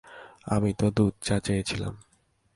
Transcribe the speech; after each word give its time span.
আমি 0.45 0.71
তো 0.73 0.85
দুধ 0.91 1.13
চা 1.21 1.35
চেয়েছিলাম। 1.39 1.93